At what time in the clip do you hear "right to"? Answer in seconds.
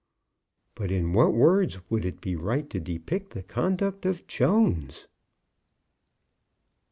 2.35-2.79